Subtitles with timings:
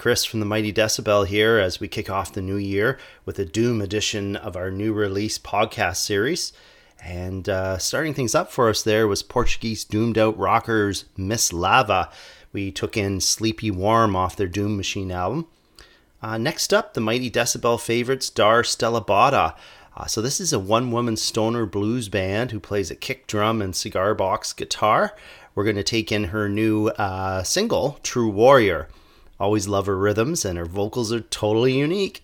[0.00, 3.44] Chris from the Mighty Decibel here as we kick off the new year with a
[3.44, 6.54] Doom edition of our new release podcast series.
[7.04, 12.08] And uh, starting things up for us there was Portuguese doomed out rockers Miss Lava.
[12.50, 15.48] We took in Sleepy Warm off their Doom Machine album.
[16.22, 19.54] Uh, next up, the Mighty Decibel favorites Dar Stellabotta.
[19.94, 23.76] Uh, so this is a one-woman stoner blues band who plays a kick drum and
[23.76, 25.14] cigar box guitar.
[25.54, 28.88] We're going to take in her new uh, single, True Warrior.
[29.40, 32.22] Always love her rhythms, and her vocals are totally unique.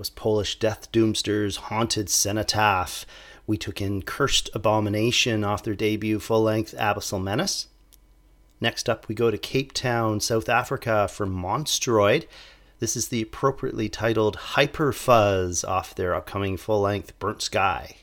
[0.00, 3.04] Was Polish Death Doomster's Haunted Cenotaph.
[3.46, 7.68] We took in Cursed Abomination off their debut full length Abyssal Menace.
[8.62, 12.26] Next up, we go to Cape Town, South Africa for Monstroid.
[12.78, 17.96] This is the appropriately titled Hyper Fuzz off their upcoming full length Burnt Sky.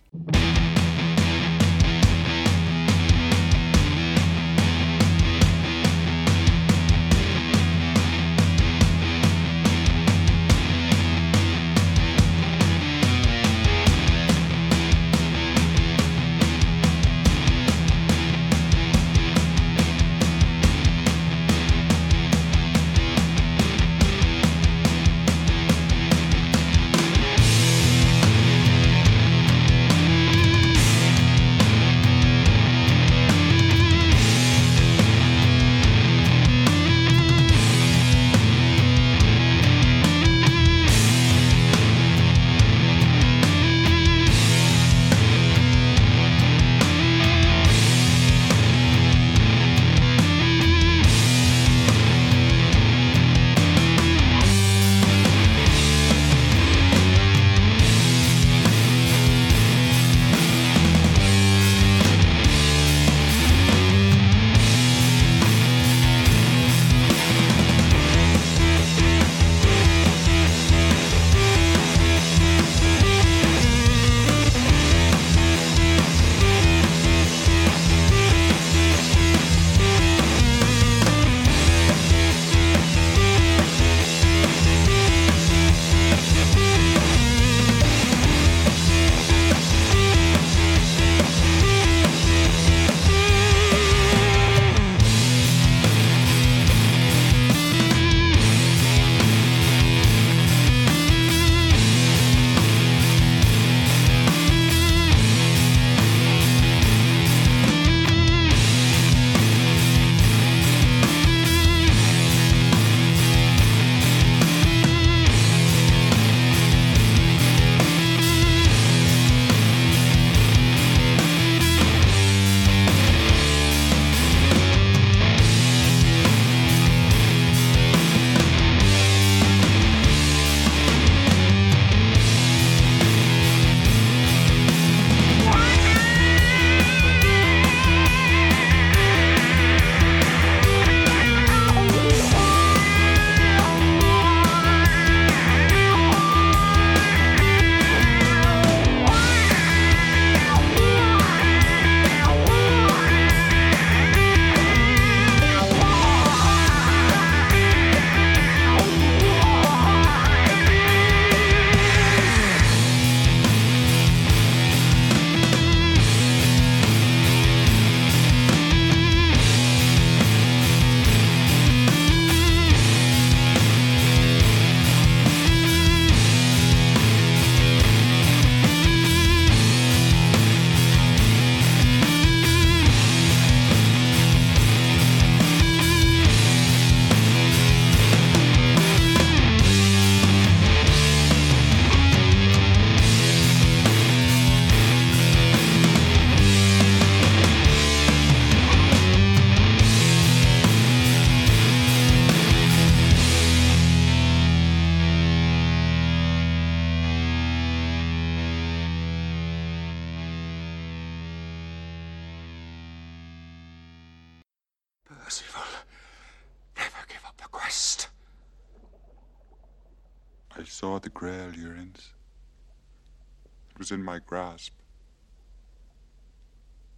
[223.78, 224.74] Was in my grasp.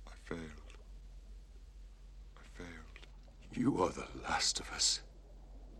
[0.08, 0.42] I failed.
[2.38, 3.08] I failed.
[3.54, 5.02] You are the last of us.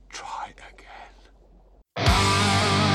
[0.10, 0.54] Try
[1.96, 2.89] again.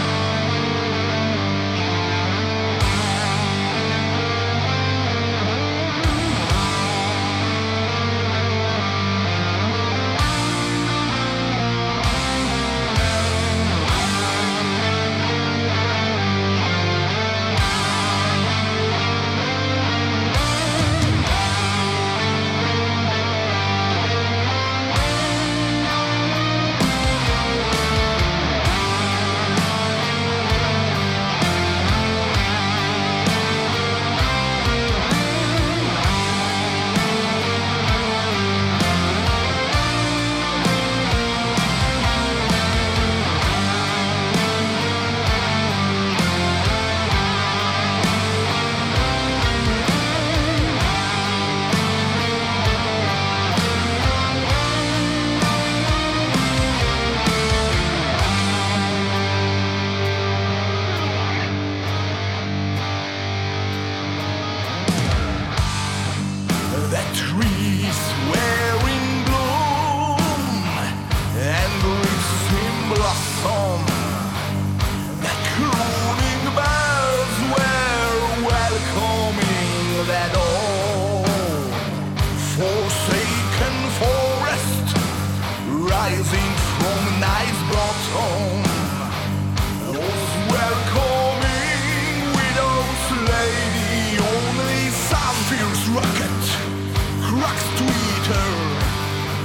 [97.55, 98.75] Iraq's tweeter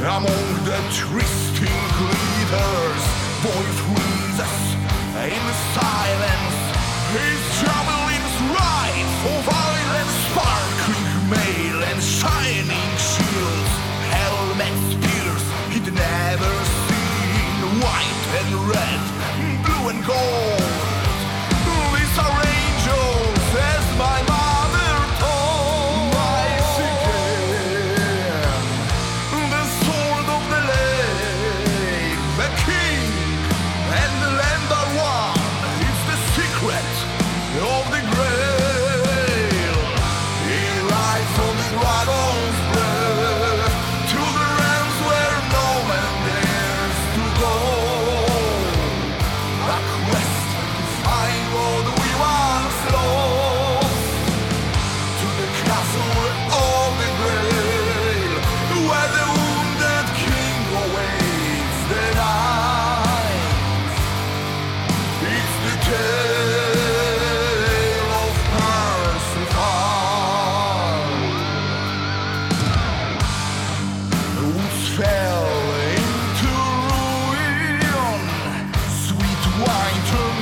[0.02, 3.04] Among the twisting leaders,
[3.44, 4.76] boy freezes
[5.16, 6.58] in silence.
[7.14, 7.99] His trouble.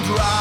[0.08, 0.37] drive.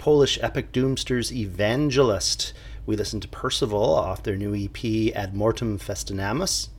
[0.00, 2.54] Polish epic doomsters Evangelist.
[2.86, 6.70] We listened to Percival off their new EP Ad Mortem Festinamus.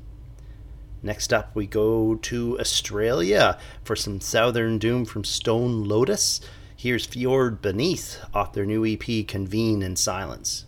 [1.03, 6.41] Next up, we go to Australia for some Southern Doom from Stone Lotus.
[6.75, 10.65] Here's Fjord Beneath off their new EP Convene in Silence.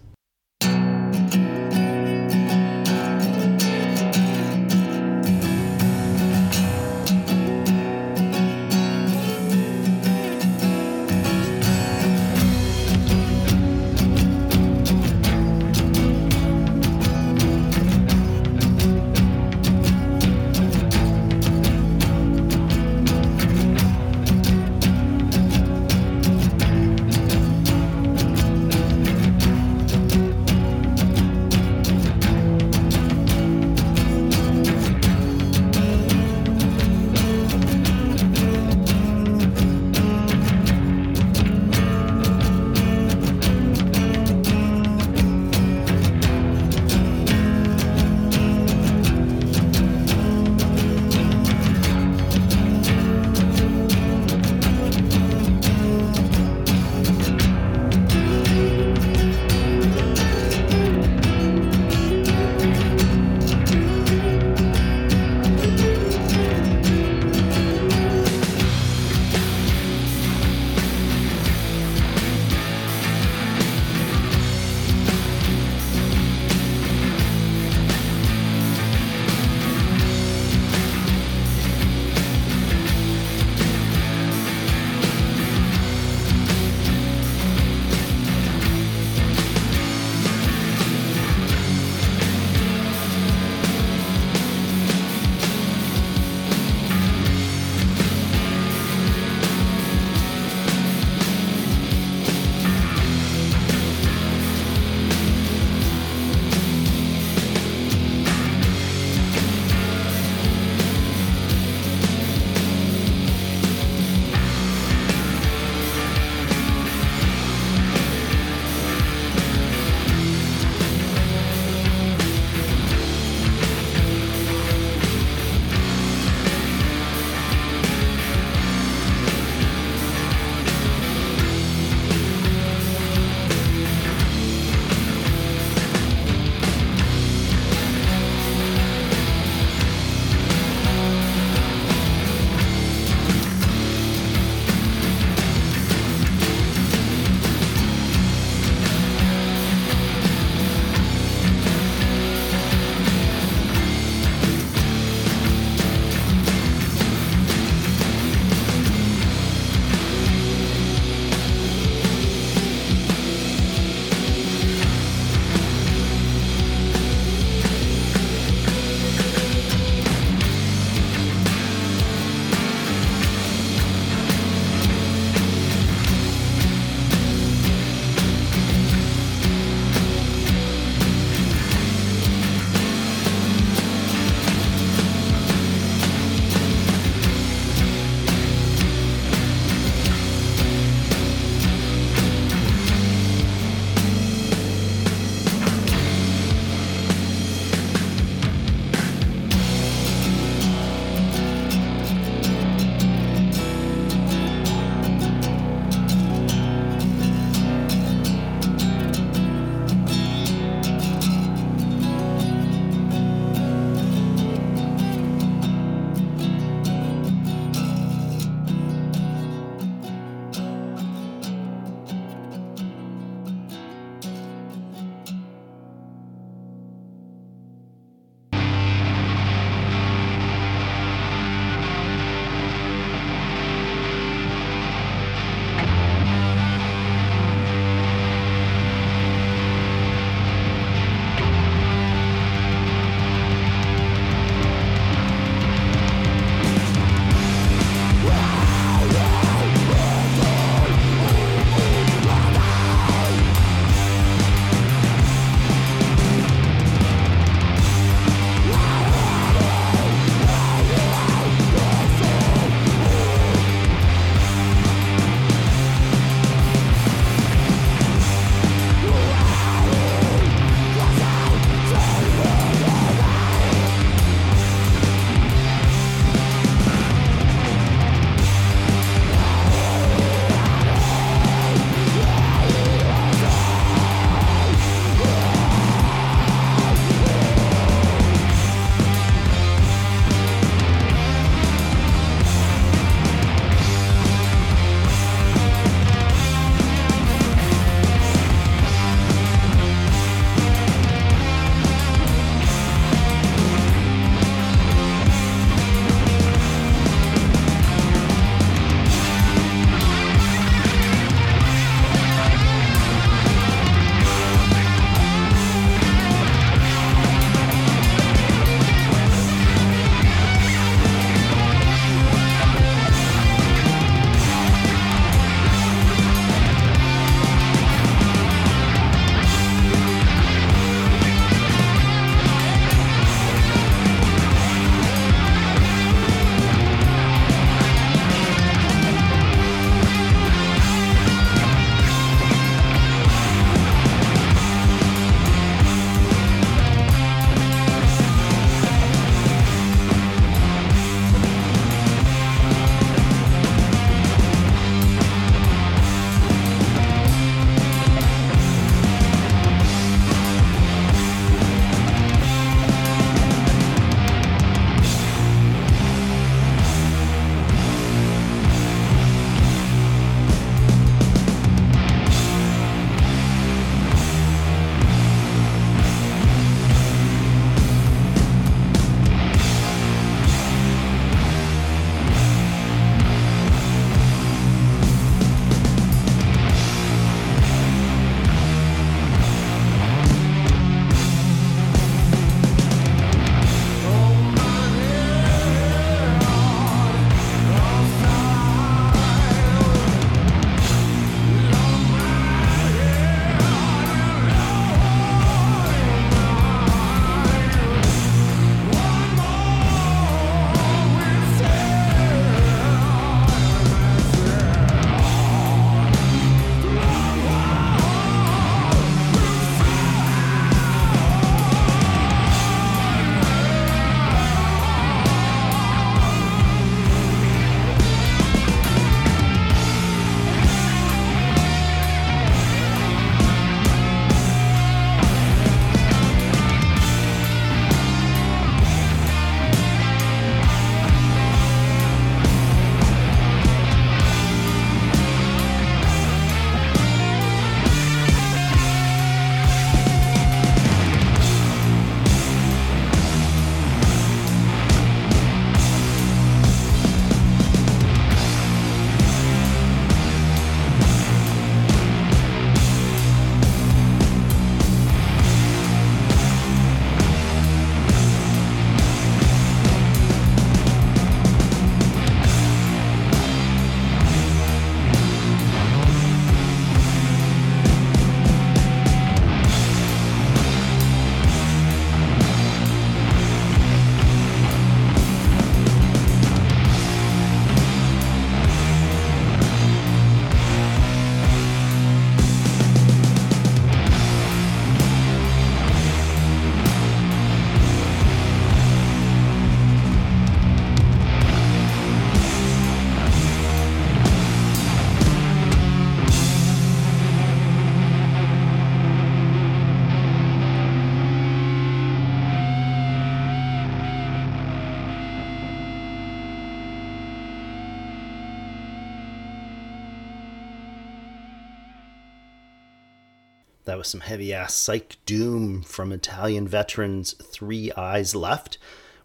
[524.04, 528.78] Was some heavy ass psych doom from Italian veterans Three Eyes Left.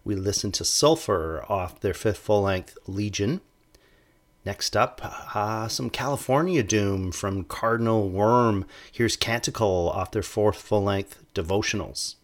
[0.04, 3.40] We listened to Sulfur off their fifth full length Legion.
[4.44, 5.00] Next up,
[5.34, 8.66] uh, some California doom from Cardinal Wyrm.
[8.92, 12.14] Here's Canticle off their fourth full length Devotionals.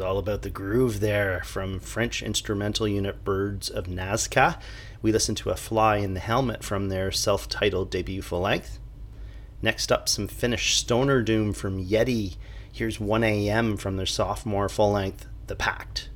[0.00, 4.58] Was all about the groove there from French instrumental unit Birds of Nazca.
[5.02, 8.78] We listened to A Fly in the Helmet from their self titled debut full length.
[9.60, 12.36] Next up, some Finnish stoner doom from Yeti.
[12.72, 16.08] Here's 1am from their sophomore full length, The Pact.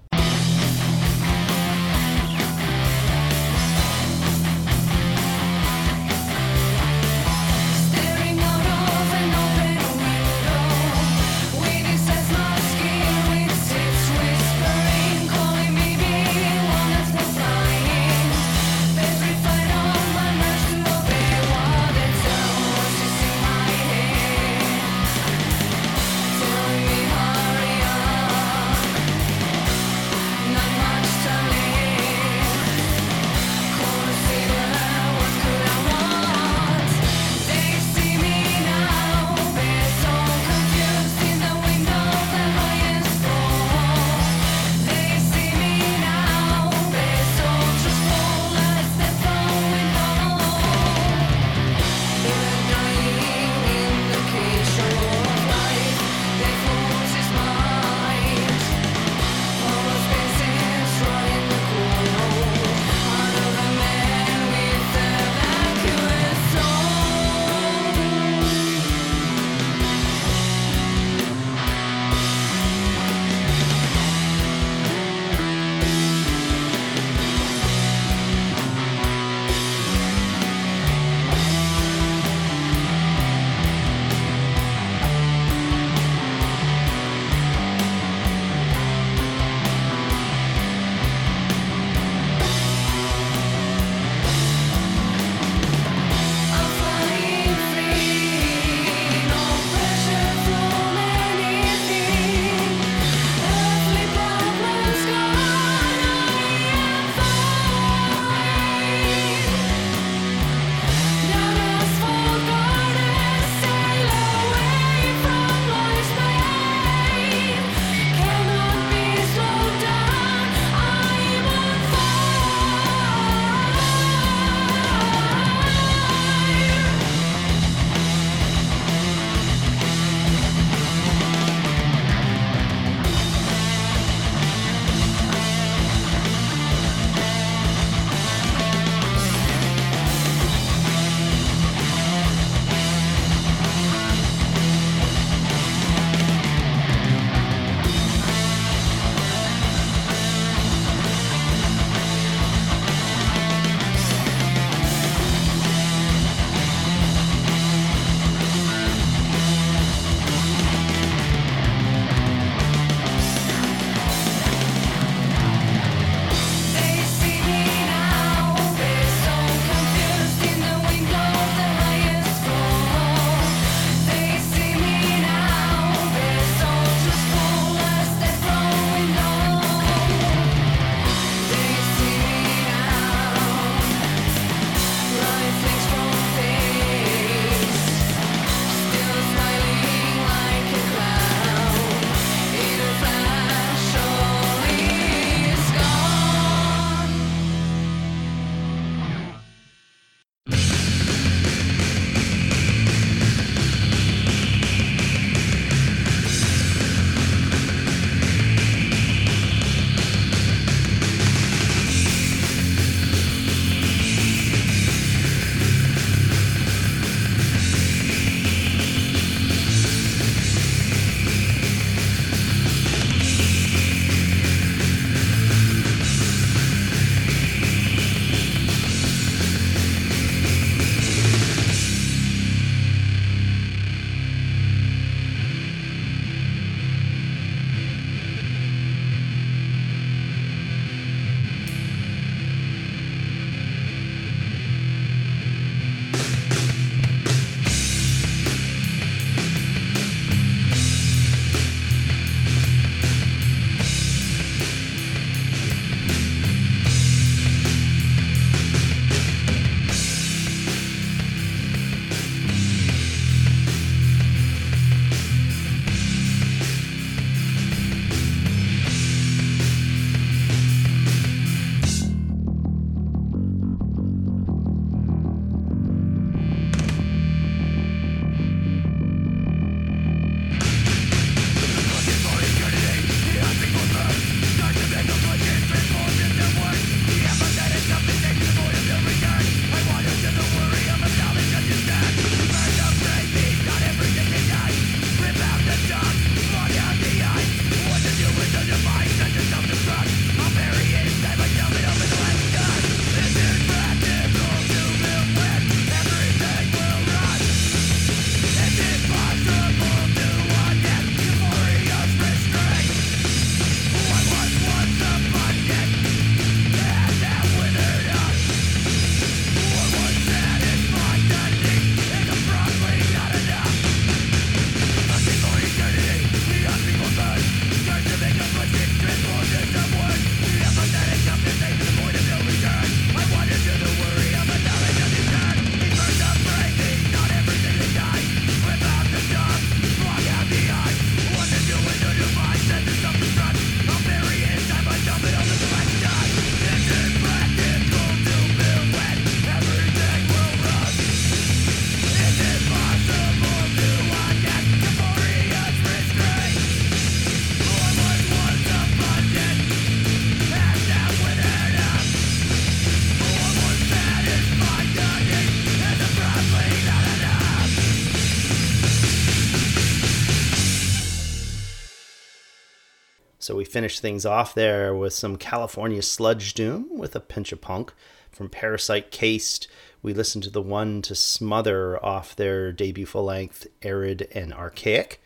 [373.75, 377.93] Finished things off there with some California sludge doom with a pinch of punk
[378.31, 379.67] from Parasite Caste.
[380.01, 385.21] We listened to the one to Smother off their debut full length Arid and Archaic.